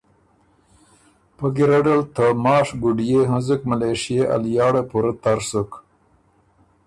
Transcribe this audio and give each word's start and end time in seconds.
فۀ 1.37 1.47
ګیرډ 1.55 1.85
ال 1.93 2.01
ته 2.15 2.25
ماشک 2.43 2.75
ګُډئے 2.83 3.19
هنزُک 3.29 3.61
ملېشئے 3.69 4.21
ا 4.35 4.37
لیاړه 4.43 4.83
پُورۀ 4.89 5.11
تر 5.23 5.39
سُک 5.49 5.71